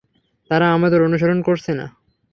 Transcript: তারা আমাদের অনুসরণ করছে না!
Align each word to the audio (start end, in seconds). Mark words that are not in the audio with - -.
তারা 0.49 0.67
আমাদের 0.71 0.99
অনুসরণ 1.01 1.39
করছে 1.41 1.71
না! 1.73 1.85